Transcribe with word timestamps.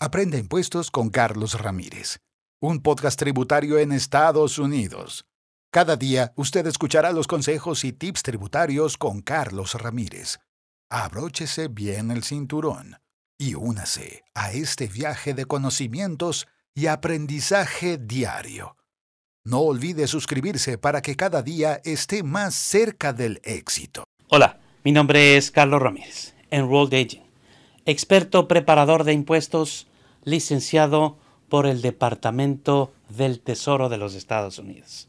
Aprende 0.00 0.38
impuestos 0.38 0.90
con 0.90 1.08
Carlos 1.08 1.60
Ramírez, 1.60 2.18
un 2.60 2.82
podcast 2.82 3.16
tributario 3.16 3.78
en 3.78 3.92
Estados 3.92 4.58
Unidos. 4.58 5.24
Cada 5.70 5.94
día 5.94 6.32
usted 6.34 6.66
escuchará 6.66 7.12
los 7.12 7.28
consejos 7.28 7.84
y 7.84 7.92
tips 7.92 8.24
tributarios 8.24 8.98
con 8.98 9.22
Carlos 9.22 9.74
Ramírez. 9.74 10.40
Abróchese 10.90 11.68
bien 11.68 12.10
el 12.10 12.24
cinturón 12.24 12.96
y 13.38 13.54
únase 13.54 14.24
a 14.34 14.50
este 14.50 14.88
viaje 14.88 15.32
de 15.32 15.44
conocimientos 15.44 16.48
y 16.74 16.88
aprendizaje 16.88 17.96
diario. 17.96 18.76
No 19.44 19.60
olvide 19.60 20.08
suscribirse 20.08 20.76
para 20.76 21.02
que 21.02 21.14
cada 21.14 21.40
día 21.40 21.80
esté 21.84 22.24
más 22.24 22.56
cerca 22.56 23.12
del 23.12 23.40
éxito. 23.44 24.02
Hola, 24.28 24.58
mi 24.82 24.90
nombre 24.90 25.36
es 25.36 25.52
Carlos 25.52 25.80
Ramírez, 25.80 26.34
Enrolled 26.50 26.94
Agent, 26.94 27.23
experto 27.86 28.48
preparador 28.48 29.04
de 29.04 29.12
impuestos, 29.12 29.86
licenciado 30.24 31.18
por 31.48 31.66
el 31.66 31.82
Departamento 31.82 32.92
del 33.10 33.40
Tesoro 33.40 33.88
de 33.88 33.98
los 33.98 34.14
Estados 34.14 34.58
Unidos. 34.58 35.08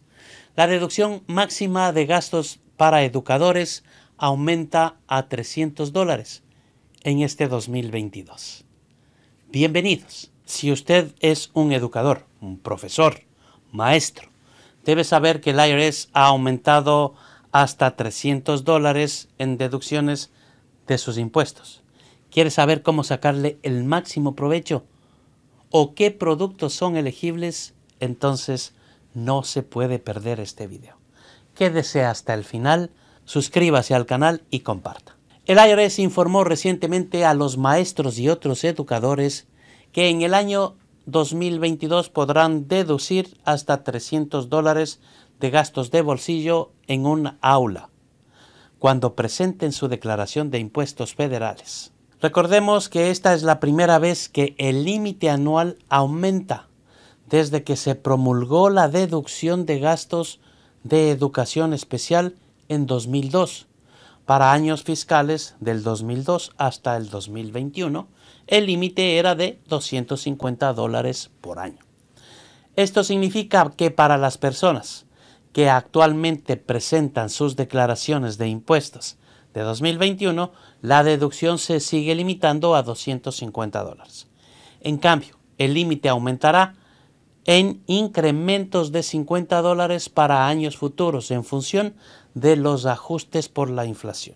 La 0.56 0.68
deducción 0.68 1.24
máxima 1.28 1.92
de 1.94 2.06
gastos 2.06 2.60
para 2.78 3.04
educadores 3.04 3.84
aumenta 4.18 4.96
a 5.08 5.28
300 5.28 5.94
dólares 5.94 6.44
en 7.04 7.22
este 7.22 7.48
2022. 7.48 8.66
Bienvenidos. 9.50 10.32
Si 10.44 10.72
usted 10.72 11.14
es 11.22 11.52
un 11.54 11.72
educador, 11.72 12.26
un 12.42 12.60
profesor, 12.60 13.22
maestro, 13.72 14.30
debe 14.84 15.04
saber 15.04 15.40
que 15.40 15.52
el 15.52 15.60
IRS 15.60 16.10
ha 16.14 16.28
aumentado 16.28 17.16
hasta 17.52 17.96
300 17.96 18.66
dólares 18.66 19.30
en 19.38 19.58
deducciones 19.58 20.30
de 20.88 20.98
sus 20.98 21.18
impuestos. 21.18 21.85
¿Quiere 22.36 22.52
saber 22.52 22.82
cómo 22.82 23.06
sacarle 23.06 23.60
el 23.64 23.86
máximo 23.86 24.36
provecho? 24.36 24.84
¿O 25.72 25.96
qué 25.96 26.12
productos 26.12 26.74
son 26.74 26.98
elegibles? 26.98 27.76
Entonces 28.02 28.74
no 29.14 29.44
se 29.44 29.64
puede 29.64 30.00
perder 30.00 30.42
este 30.42 30.68
video. 30.68 30.98
Quédese 31.54 32.04
hasta 32.04 32.34
el 32.34 32.44
final, 32.44 32.92
suscríbase 33.24 33.96
al 33.96 34.06
canal 34.06 34.44
y 34.50 34.60
comparta. 34.60 35.16
El 35.46 35.60
IRS 35.66 36.00
informó 36.00 36.44
recientemente 36.44 37.24
a 37.24 37.34
los 37.34 37.58
maestros 37.58 38.20
y 38.20 38.28
otros 38.28 38.66
educadores 38.66 39.48
que 39.94 40.10
en 40.10 40.22
el 40.22 40.34
año 40.34 40.76
2022 41.06 42.10
podrán 42.10 42.68
deducir 42.68 43.38
hasta 43.46 43.86
300 43.86 44.50
dólares 44.50 45.00
de 45.40 45.52
gastos 45.52 45.90
de 45.90 46.02
bolsillo 46.02 46.74
en 46.88 47.06
un 47.06 47.38
aula 47.40 47.92
cuando 48.78 49.16
presenten 49.16 49.72
su 49.72 49.88
declaración 49.88 50.52
de 50.52 50.60
impuestos 50.60 51.16
federales. 51.16 51.95
Recordemos 52.26 52.90
que 52.90 53.12
esta 53.12 53.36
es 53.36 53.44
la 53.44 53.60
primera 53.60 54.00
vez 54.00 54.30
que 54.30 54.56
el 54.58 54.84
límite 54.84 55.30
anual 55.30 55.78
aumenta 55.90 56.70
desde 57.30 57.64
que 57.64 57.76
se 57.76 57.94
promulgó 57.94 58.72
la 58.72 58.88
deducción 58.88 59.68
de 59.68 59.78
gastos 59.78 60.40
de 60.82 61.12
educación 61.12 61.72
especial 61.72 62.34
en 62.68 62.88
2002 62.88 63.68
para 64.26 64.54
años 64.54 64.82
fiscales 64.82 65.54
del 65.60 65.84
2002 65.84 66.54
hasta 66.58 66.98
el 66.98 67.12
2021 67.12 68.08
el 68.48 68.66
límite 68.66 69.20
era 69.20 69.36
de 69.36 69.62
250 69.68 70.74
dólares 70.74 71.30
por 71.42 71.60
año. 71.60 71.86
Esto 72.76 73.04
significa 73.04 73.72
que 73.78 73.92
para 73.92 74.18
las 74.18 74.40
personas 74.40 75.06
que 75.54 75.70
actualmente 75.70 76.58
presentan 76.58 77.30
sus 77.30 77.56
declaraciones 77.56 78.40
de 78.40 78.48
impuestos 78.48 79.20
de 79.56 79.62
2021, 79.62 80.52
la 80.82 81.04
deducción 81.04 81.58
se 81.58 81.80
sigue 81.80 82.14
limitando 82.14 82.76
a 82.76 82.84
250 82.84 83.84
dólares. 83.84 84.28
En 84.82 84.98
cambio, 84.98 85.38
el 85.58 85.74
límite 85.74 86.10
aumentará 86.10 86.76
en 87.46 87.82
incrementos 87.88 88.92
de 88.92 89.02
50 89.02 89.62
dólares 89.62 90.10
para 90.10 90.48
años 90.48 90.76
futuros 90.76 91.32
en 91.32 91.46
función 91.46 91.96
de 92.34 92.58
los 92.58 92.86
ajustes 92.86 93.48
por 93.48 93.70
la 93.70 93.86
inflación. 93.86 94.36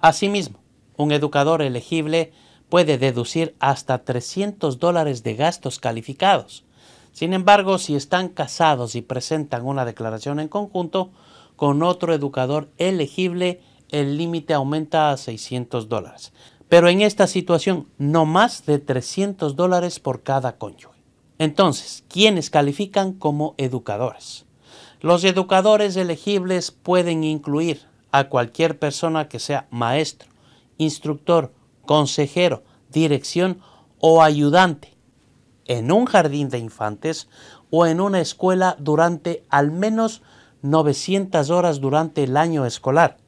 Asimismo, 0.00 0.60
un 0.96 1.12
educador 1.12 1.60
elegible 1.60 2.32
puede 2.70 2.96
deducir 2.96 3.54
hasta 3.58 4.04
300 4.04 4.78
dólares 4.78 5.22
de 5.22 5.34
gastos 5.34 5.78
calificados. 5.78 6.64
Sin 7.12 7.34
embargo, 7.34 7.78
si 7.78 7.94
están 7.94 8.28
casados 8.30 8.94
y 8.94 9.02
presentan 9.02 9.66
una 9.66 9.84
declaración 9.84 10.40
en 10.40 10.48
conjunto 10.48 11.10
con 11.56 11.82
otro 11.82 12.14
educador 12.14 12.70
elegible, 12.78 13.60
el 13.94 14.16
límite 14.18 14.54
aumenta 14.54 15.12
a 15.12 15.16
600 15.16 15.88
dólares. 15.88 16.32
Pero 16.68 16.88
en 16.88 17.00
esta 17.00 17.28
situación, 17.28 17.86
no 17.96 18.26
más 18.26 18.66
de 18.66 18.80
300 18.80 19.54
dólares 19.54 20.00
por 20.00 20.24
cada 20.24 20.56
cónyuge. 20.56 20.98
Entonces, 21.38 22.02
¿quiénes 22.08 22.50
califican 22.50 23.12
como 23.12 23.54
educadores? 23.56 24.46
Los 25.00 25.22
educadores 25.22 25.94
elegibles 25.96 26.72
pueden 26.72 27.22
incluir 27.22 27.82
a 28.10 28.28
cualquier 28.28 28.78
persona 28.80 29.28
que 29.28 29.38
sea 29.38 29.68
maestro, 29.70 30.28
instructor, 30.76 31.52
consejero, 31.86 32.64
dirección 32.90 33.60
o 34.00 34.22
ayudante 34.22 34.94
en 35.66 35.92
un 35.92 36.06
jardín 36.06 36.48
de 36.48 36.58
infantes 36.58 37.28
o 37.70 37.86
en 37.86 38.00
una 38.00 38.20
escuela 38.20 38.76
durante 38.80 39.44
al 39.50 39.70
menos 39.70 40.22
900 40.62 41.50
horas 41.50 41.80
durante 41.80 42.24
el 42.24 42.36
año 42.36 42.66
escolar. 42.66 43.18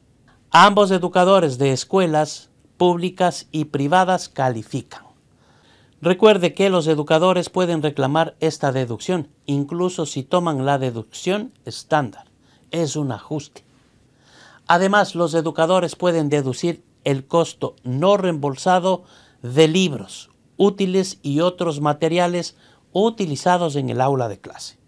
Ambos 0.51 0.91
educadores 0.91 1.59
de 1.59 1.73
escuelas 1.73 2.51
públicas 2.77 3.49
y 3.53 3.67
privadas 3.67 4.29
califican. 4.29 5.03
Recuerde 6.01 6.55
que 6.55 6.71
los 6.71 6.87
educadores 6.87 7.51
pueden 7.51 7.83
reclamar 7.83 8.37
esta 8.41 8.71
deducción, 8.71 9.29
incluso 9.47 10.07
si 10.07 10.23
toman 10.23 10.65
la 10.65 10.79
deducción 10.79 11.53
estándar. 11.65 12.27
Es 12.71 12.97
un 12.97 13.13
ajuste. 13.13 13.65
Además, 14.69 15.15
los 15.15 15.35
educadores 15.35 15.97
pueden 15.97 16.29
deducir 16.29 16.83
el 17.05 17.27
costo 17.27 17.77
no 17.83 18.17
reembolsado 18.17 19.05
de 19.43 19.69
libros, 19.69 20.31
útiles 20.57 21.19
y 21.23 21.41
otros 21.41 21.81
materiales 21.81 22.57
utilizados 22.93 23.77
en 23.77 23.91
el 23.91 24.01
aula 24.01 24.29
de 24.29 24.39
clase. 24.39 24.79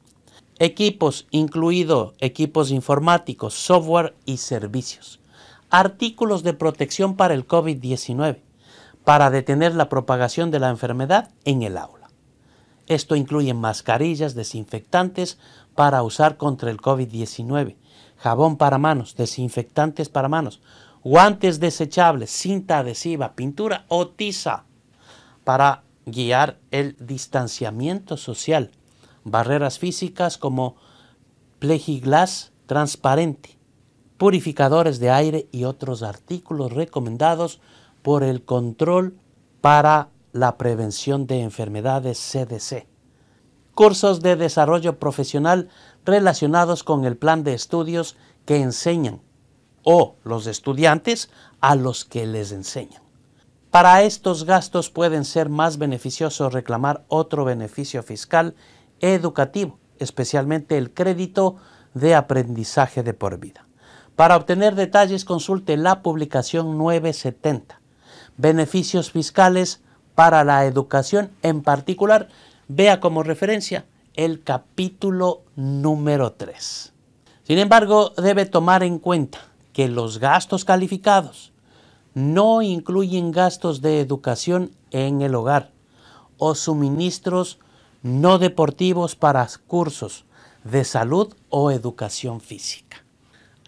Equipos, 0.58 1.26
incluido 1.30 2.14
equipos 2.18 2.70
informáticos, 2.70 3.54
software 3.54 4.14
y 4.24 4.38
servicios. 4.38 5.20
Artículos 5.70 6.42
de 6.42 6.54
protección 6.54 7.16
para 7.16 7.34
el 7.34 7.46
COVID-19, 7.46 8.40
para 9.04 9.30
detener 9.30 9.74
la 9.74 9.88
propagación 9.88 10.50
de 10.50 10.60
la 10.60 10.70
enfermedad 10.70 11.30
en 11.44 11.62
el 11.62 11.76
aula. 11.76 12.08
Esto 12.86 13.16
incluye 13.16 13.52
mascarillas, 13.52 14.34
desinfectantes 14.34 15.38
para 15.74 16.02
usar 16.02 16.38
contra 16.38 16.70
el 16.70 16.78
COVID-19, 16.78 17.76
jabón 18.16 18.56
para 18.56 18.78
manos, 18.78 19.14
desinfectantes 19.14 20.08
para 20.08 20.28
manos, 20.28 20.62
guantes 21.04 21.60
desechables, 21.60 22.30
cinta 22.30 22.78
adhesiva, 22.78 23.34
pintura 23.34 23.84
o 23.88 24.08
tiza 24.08 24.64
para 25.44 25.82
guiar 26.06 26.58
el 26.70 26.96
distanciamiento 26.98 28.16
social, 28.16 28.70
barreras 29.24 29.78
físicas 29.78 30.38
como 30.38 30.76
plexiglas 31.58 32.52
transparente, 32.66 33.57
purificadores 34.18 34.98
de 34.98 35.10
aire 35.10 35.48
y 35.52 35.64
otros 35.64 36.02
artículos 36.02 36.72
recomendados 36.72 37.60
por 38.02 38.24
el 38.24 38.44
Control 38.44 39.16
para 39.60 40.08
la 40.32 40.58
Prevención 40.58 41.26
de 41.26 41.40
Enfermedades 41.40 42.18
CDC. 42.18 42.86
Cursos 43.74 44.20
de 44.20 44.34
desarrollo 44.34 44.98
profesional 44.98 45.68
relacionados 46.04 46.82
con 46.82 47.04
el 47.04 47.16
plan 47.16 47.44
de 47.44 47.54
estudios 47.54 48.16
que 48.44 48.56
enseñan 48.60 49.20
o 49.84 50.16
los 50.24 50.48
estudiantes 50.48 51.30
a 51.60 51.76
los 51.76 52.04
que 52.04 52.26
les 52.26 52.50
enseñan. 52.50 53.02
Para 53.70 54.02
estos 54.02 54.44
gastos 54.44 54.90
pueden 54.90 55.24
ser 55.24 55.48
más 55.48 55.78
beneficiosos 55.78 56.52
reclamar 56.52 57.04
otro 57.08 57.44
beneficio 57.44 58.02
fiscal 58.02 58.56
educativo, 59.00 59.78
especialmente 59.98 60.76
el 60.76 60.92
crédito 60.92 61.56
de 61.94 62.14
aprendizaje 62.14 63.02
de 63.02 63.14
por 63.14 63.38
vida. 63.38 63.67
Para 64.18 64.34
obtener 64.34 64.74
detalles 64.74 65.24
consulte 65.24 65.76
la 65.76 66.02
publicación 66.02 66.76
970, 66.76 67.80
Beneficios 68.36 69.12
fiscales 69.12 69.80
para 70.16 70.42
la 70.42 70.66
educación 70.66 71.30
en 71.42 71.62
particular, 71.62 72.28
vea 72.66 72.98
como 72.98 73.22
referencia 73.22 73.86
el 74.14 74.42
capítulo 74.42 75.42
número 75.54 76.32
3. 76.32 76.92
Sin 77.44 77.58
embargo, 77.58 78.12
debe 78.16 78.44
tomar 78.44 78.82
en 78.82 78.98
cuenta 78.98 79.38
que 79.72 79.86
los 79.86 80.18
gastos 80.18 80.64
calificados 80.64 81.52
no 82.12 82.60
incluyen 82.60 83.30
gastos 83.30 83.82
de 83.82 84.00
educación 84.00 84.72
en 84.90 85.22
el 85.22 85.36
hogar 85.36 85.70
o 86.38 86.56
suministros 86.56 87.60
no 88.02 88.40
deportivos 88.40 89.14
para 89.14 89.46
cursos 89.68 90.24
de 90.64 90.82
salud 90.82 91.32
o 91.50 91.70
educación 91.70 92.40
física. 92.40 93.04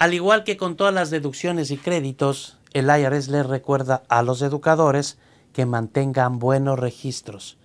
Al 0.01 0.15
igual 0.15 0.43
que 0.43 0.57
con 0.57 0.75
todas 0.75 0.93
las 0.93 1.11
deducciones 1.11 1.71
y 1.71 1.77
créditos, 1.77 2.57
el 2.73 2.87
IRS 2.87 3.29
les 3.29 3.47
recuerda 3.47 4.03
a 4.09 4.23
los 4.23 4.43
educadores 4.43 5.19
que 5.53 5.67
mantengan 5.67 6.41
buenos 6.41 6.79
registros 6.81 7.59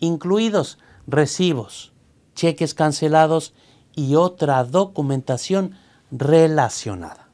incluidos 0.00 0.78
recibos, 1.06 1.92
cheques 2.34 2.74
cancelados 2.74 3.54
y 3.94 4.16
otra 4.16 4.64
documentación 4.64 5.76
relacionada. 6.10 7.28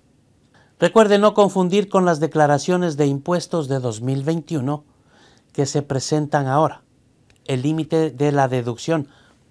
Recuerde 0.78 1.18
no 1.18 1.32
confundir 1.32 1.88
con 1.88 2.04
las 2.04 2.20
declaraciones 2.20 2.96
de 2.96 3.06
impuestos 3.06 3.68
de 3.68 3.78
2021 3.78 4.84
que 5.52 5.64
se 5.64 5.82
presentan 5.82 6.48
ahora. 6.48 6.82
El 7.46 7.62
límite 7.62 8.10
de 8.10 8.32
la 8.32 8.48
deducción 8.48 9.08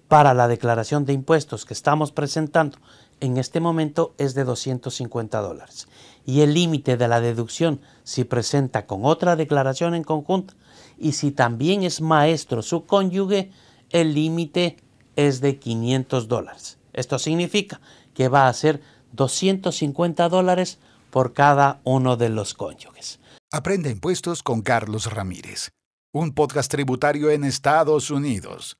para 0.08 0.34
la 0.34 0.46
declaración 0.46 1.04
de 1.04 1.14
impuestos 1.14 1.64
que 1.64 1.74
estamos 1.74 2.12
presentando 2.12 2.78
en 3.20 3.36
este 3.36 3.60
momento 3.60 4.14
es 4.18 4.34
de 4.34 4.44
250 4.44 5.40
dólares. 5.40 5.88
Y 6.24 6.40
el 6.40 6.54
límite 6.54 6.96
de 6.96 7.08
la 7.08 7.20
deducción 7.20 7.80
si 8.04 8.24
presenta 8.24 8.86
con 8.86 9.04
otra 9.04 9.36
declaración 9.36 9.94
en 9.94 10.04
conjunto 10.04 10.54
y 10.98 11.12
si 11.12 11.30
también 11.30 11.82
es 11.82 12.00
maestro 12.00 12.62
su 12.62 12.86
cónyuge, 12.86 13.50
el 13.90 14.14
límite 14.14 14.76
es 15.14 15.40
de 15.40 15.58
500 15.58 16.28
dólares. 16.28 16.78
Esto 16.92 17.18
significa 17.18 17.80
que 18.14 18.28
va 18.28 18.48
a 18.48 18.52
ser 18.52 18.80
250 19.12 20.28
dólares 20.28 20.78
por 21.10 21.32
cada 21.32 21.80
uno 21.84 22.16
de 22.16 22.28
los 22.28 22.54
cónyuges. 22.54 23.20
Aprende 23.52 23.90
impuestos 23.90 24.42
con 24.42 24.62
Carlos 24.62 25.12
Ramírez, 25.12 25.70
un 26.12 26.34
podcast 26.34 26.70
tributario 26.70 27.30
en 27.30 27.44
Estados 27.44 28.10
Unidos. 28.10 28.76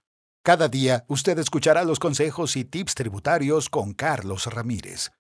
Cada 0.47 0.69
día 0.69 1.05
usted 1.09 1.37
escuchará 1.41 1.83
los 1.83 1.99
consejos 1.99 2.55
y 2.55 2.65
tips 2.65 2.95
tributarios 2.95 3.69
con 3.69 3.95
Carlos 3.95 4.47
Ramírez. 4.47 5.11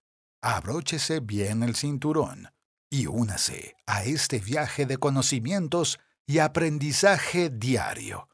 Abróchese 0.40 1.18
bien 1.18 1.64
el 1.64 1.74
cinturón 1.74 2.50
y 2.88 3.08
únase 3.08 3.74
a 3.86 4.04
este 4.04 4.38
viaje 4.38 4.86
de 4.86 4.98
conocimientos 4.98 5.98
y 6.28 6.38
aprendizaje 6.38 7.50
diario. 7.50 8.28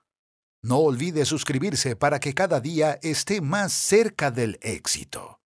No 0.61 0.81
olvide 0.81 1.25
suscribirse 1.25 1.97
para 1.97 2.21
que 2.21 2.35
cada 2.35 2.61
día 2.61 2.99
esté 3.01 3.41
más 3.41 3.73
cerca 3.73 4.31
del 4.31 4.59
éxito. 4.61 5.41